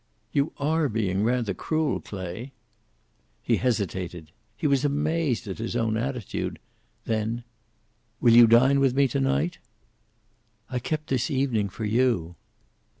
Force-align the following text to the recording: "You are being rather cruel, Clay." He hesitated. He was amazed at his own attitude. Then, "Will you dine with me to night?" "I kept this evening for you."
"You 0.31 0.51
are 0.57 0.89
being 0.89 1.23
rather 1.23 1.53
cruel, 1.53 1.99
Clay." 2.01 2.53
He 3.43 3.57
hesitated. 3.57 4.31
He 4.57 4.65
was 4.65 4.83
amazed 4.83 5.47
at 5.47 5.59
his 5.59 5.75
own 5.75 5.95
attitude. 5.95 6.57
Then, 7.05 7.43
"Will 8.19 8.33
you 8.33 8.47
dine 8.47 8.79
with 8.79 8.95
me 8.95 9.07
to 9.09 9.19
night?" 9.19 9.59
"I 10.71 10.79
kept 10.79 11.05
this 11.09 11.29
evening 11.29 11.69
for 11.69 11.85
you." 11.85 12.33